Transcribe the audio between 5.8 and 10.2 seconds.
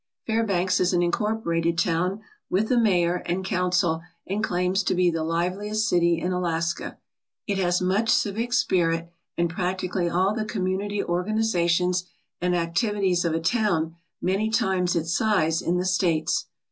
city in Alaska. It has much civic spirit and practically